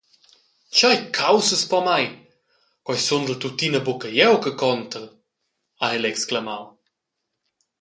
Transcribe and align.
«Tgei 0.75 0.99
caussas 1.17 1.63
pomai, 1.71 2.05
quei 2.85 2.99
sundel 3.05 3.37
tuttina 3.39 3.79
buca 3.87 4.07
jeu 4.19 4.35
che 4.43 4.51
contel», 4.61 5.05
ha 5.81 5.85
ella 5.95 6.09
exclamau. 6.13 6.65